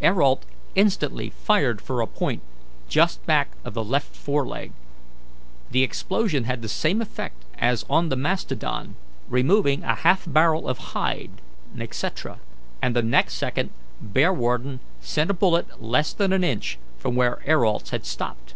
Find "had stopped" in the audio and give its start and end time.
17.90-18.54